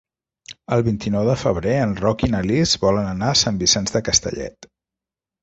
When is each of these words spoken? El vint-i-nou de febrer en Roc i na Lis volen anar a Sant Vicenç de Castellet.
El 0.77 0.83
vint-i-nou 0.85 1.27
de 1.31 1.35
febrer 1.41 1.75
en 1.81 1.93
Roc 1.99 2.25
i 2.29 2.31
na 2.37 2.41
Lis 2.47 2.73
volen 2.87 3.11
anar 3.11 3.31
a 3.35 3.37
Sant 3.43 3.61
Vicenç 3.67 3.95
de 3.99 4.03
Castellet. 4.11 4.71